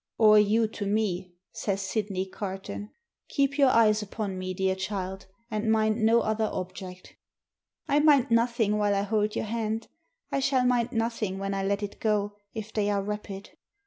[0.17, 2.89] "Or you to me," says Sydney Carton.
[3.27, 7.13] "Keep your eyes upon me, dear child, and mind no other object.""
[7.87, 9.89] I mind nothing while I hold your hand.
[10.31, 13.51] I shall mind nothing when I let it go, if they are rapid."